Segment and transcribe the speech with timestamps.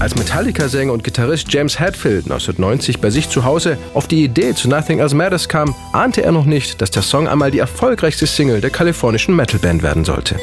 [0.00, 4.68] Als Metallica-Sänger und Gitarrist James Hetfield 1990 bei sich zu Hause auf die Idee zu
[4.68, 8.60] Nothing Else Matters kam, ahnte er noch nicht, dass der Song einmal die erfolgreichste Single
[8.60, 10.36] der kalifornischen Metalband werden sollte.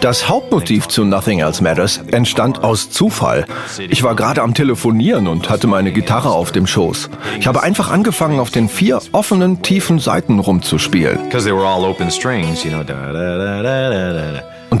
[0.00, 3.46] Das Hauptmotiv zu Nothing Else Matters entstand aus Zufall.
[3.88, 7.08] Ich war gerade am Telefonieren und hatte meine Gitarre auf dem Schoß.
[7.40, 11.30] Ich habe einfach angefangen, auf den vier offenen, tiefen Seiten rumzuspielen.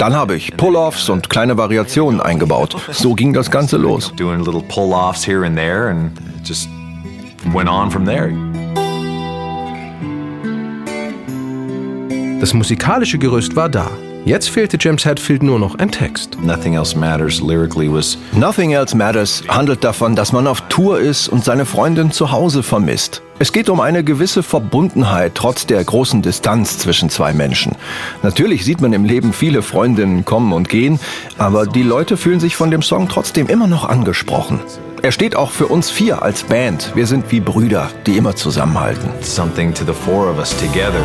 [0.08, 2.74] Dann habe ich Pull-offs und kleine Variationen eingebaut.
[2.92, 4.10] So ging das Ganze los.
[12.40, 13.90] Das musikalische Gerüst war da.
[14.28, 16.36] Jetzt fehlte James Hetfield nur noch ein Text.
[16.42, 21.28] Nothing Else Matters lyrically was Nothing Else Matters handelt davon, dass man auf Tour ist
[21.28, 23.22] und seine Freundin zu Hause vermisst.
[23.38, 27.74] Es geht um eine gewisse Verbundenheit trotz der großen Distanz zwischen zwei Menschen.
[28.22, 31.00] Natürlich sieht man im Leben viele Freundinnen kommen und gehen,
[31.38, 34.60] aber die Leute fühlen sich von dem Song trotzdem immer noch angesprochen.
[35.00, 36.92] Er steht auch für uns vier als Band.
[36.94, 39.08] Wir sind wie Brüder, die immer zusammenhalten.
[39.22, 41.00] Something to the four of us together.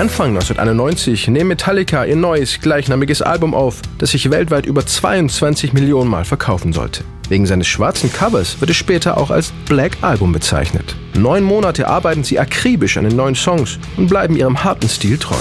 [0.00, 6.08] Anfang 1991 nehmen Metallica ihr neues gleichnamiges Album auf, das sich weltweit über 22 Millionen
[6.08, 7.04] Mal verkaufen sollte.
[7.28, 10.96] Wegen seines schwarzen Covers wird es später auch als Black Album bezeichnet.
[11.12, 15.36] Neun Monate arbeiten sie akribisch an den neuen Songs und bleiben ihrem harten Stil treu.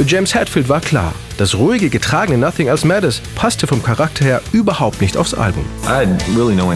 [0.00, 4.40] Für James Hetfield war klar, das ruhige, getragene Nothing Else Matters passte vom Charakter her
[4.50, 5.62] überhaupt nicht aufs Album.
[6.34, 6.72] Really no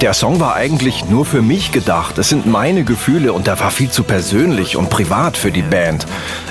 [0.00, 2.16] der Song war eigentlich nur für mich gedacht.
[2.16, 6.06] Es sind meine Gefühle und er war viel zu persönlich und privat für die Band.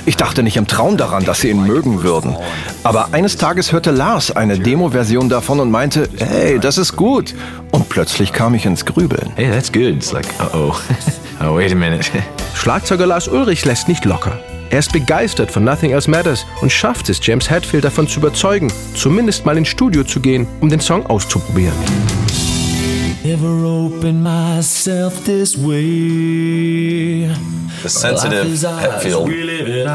[0.06, 2.36] Ich dachte nicht im Traum daran, dass sie ihn mögen würden.
[2.84, 7.34] Aber eines Tages hörte Lars eine Demo-Version davon und meinte, hey, das ist gut.
[7.72, 9.32] Und plötzlich kam ich ins Grübeln.
[9.34, 9.96] Hey, that's good.
[9.96, 10.76] It's like, uh oh.
[11.42, 12.08] oh, wait a minute.
[12.60, 14.38] Schlagzeuger Lars Ulrich lässt nicht locker.
[14.68, 18.70] Er ist begeistert von Nothing Else Matters und schafft es, James Hetfield davon zu überzeugen,
[18.94, 21.72] zumindest mal ins Studio zu gehen, um den Song auszuprobieren.
[23.24, 27.30] Never opened myself this way.
[27.82, 29.86] The sensitive Hetfield.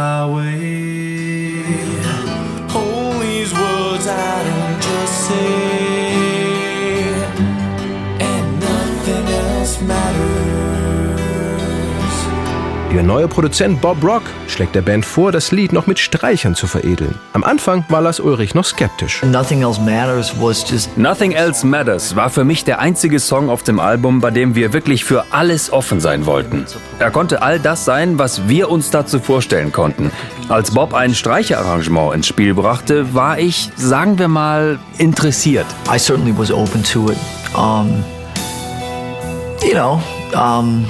[12.96, 16.66] Ihr neuer Produzent Bob Rock schlägt der Band vor, das Lied noch mit Streichern zu
[16.66, 17.20] veredeln.
[17.34, 19.22] Am Anfang war Lars Ulrich noch skeptisch.
[19.22, 23.64] Nothing Else Matters was just Nothing Else Matters war für mich der einzige Song auf
[23.64, 26.66] dem Album, bei dem wir wirklich für alles offen sein wollten.
[26.98, 30.10] Er konnte all das sein, was wir uns dazu vorstellen konnten.
[30.48, 35.66] Als Bob ein Streicherarrangement ins Spiel brachte, war ich, sagen wir mal, interessiert.
[35.94, 37.18] I certainly was open to it.
[37.58, 38.06] Um,
[39.62, 40.02] you know,
[40.34, 40.86] um,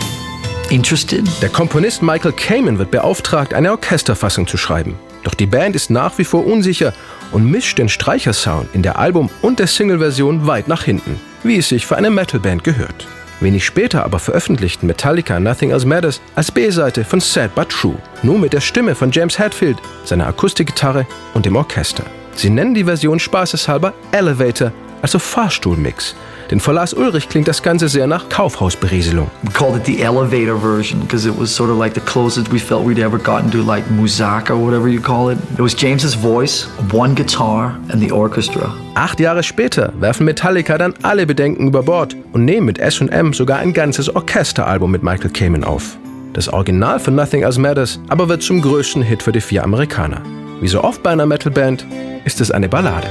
[0.71, 1.23] Interested?
[1.41, 4.95] Der Komponist Michael Kamen wird beauftragt, eine Orchesterfassung zu schreiben.
[5.23, 6.93] Doch die Band ist nach wie vor unsicher
[7.31, 11.69] und mischt den Streichersound in der Album- und der Single-Version weit nach hinten, wie es
[11.69, 13.07] sich für eine Metalband gehört.
[13.41, 18.39] Wenig später aber veröffentlichten Metallica Nothing Else Matters als B-Seite von Sad But True, nur
[18.39, 22.05] mit der Stimme von James Hetfield, seiner Akustikgitarre und dem Orchester.
[22.35, 24.71] Sie nennen die Version spaßeshalber Elevator,
[25.05, 26.15] also Fahrstuhlmix,
[26.49, 29.29] denn vor Lars Ulrich klingt das Ganze sehr nach Kaufhausberieselung.
[29.43, 32.57] We called it the elevator version because it was sort of like the closest we
[32.57, 35.37] felt we'd ever gotten to like Musaka or whatever you call it.
[35.53, 38.73] It was James's voice, one guitar and the orchestra.
[38.95, 43.59] Acht Jahre später werfen Metallica dann alle Bedenken über Bord und nehmen mit S&M sogar
[43.59, 45.97] ein ganzes Orchesteralbum mit Michael Kamen auf.
[46.33, 50.23] Das Original von Nothing Else Matters aber wird zum größten Hit für die vier Amerikaner.
[50.61, 51.85] Wie so oft bei einer Metalband
[52.23, 53.07] ist es eine Ballade.